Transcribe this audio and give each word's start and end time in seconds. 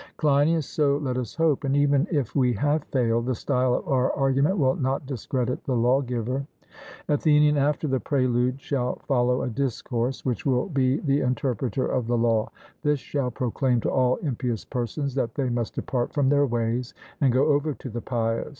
CLEINIAS: 0.17 0.65
So 0.65 0.97
let 0.97 1.15
us 1.15 1.35
hope; 1.35 1.63
and 1.63 1.77
even 1.77 2.07
if 2.09 2.35
we 2.35 2.53
have 2.53 2.83
failed, 2.85 3.27
the 3.27 3.35
style 3.35 3.75
of 3.75 3.87
our 3.87 4.11
argument 4.13 4.57
will 4.57 4.75
not 4.75 5.05
discredit 5.05 5.63
the 5.65 5.75
lawgiver. 5.75 6.43
ATHENIAN: 7.07 7.55
After 7.55 7.87
the 7.87 7.99
prelude 7.99 8.59
shall 8.59 8.95
follow 9.05 9.43
a 9.43 9.47
discourse, 9.51 10.25
which 10.25 10.43
will 10.43 10.69
be 10.69 10.97
the 11.01 11.19
interpreter 11.21 11.85
of 11.85 12.07
the 12.07 12.17
law; 12.17 12.49
this 12.81 12.99
shall 12.99 13.29
proclaim 13.29 13.79
to 13.81 13.91
all 13.91 14.15
impious 14.23 14.65
persons 14.65 15.13
that 15.13 15.35
they 15.35 15.49
must 15.49 15.75
depart 15.75 16.13
from 16.13 16.29
their 16.29 16.47
ways 16.47 16.95
and 17.21 17.31
go 17.31 17.45
over 17.49 17.75
to 17.75 17.89
the 17.91 18.01
pious. 18.01 18.49